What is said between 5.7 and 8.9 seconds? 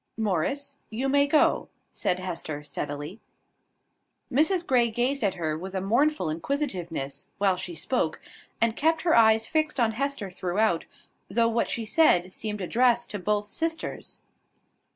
a mournful inquisitiveness, while she spoke; and